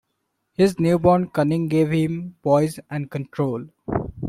His 0.55 0.79
newborn 0.79 1.29
cunning 1.29 1.67
gave 1.67 1.91
him 1.91 2.35
poise 2.41 2.79
and 2.89 3.11
control. 3.11 3.67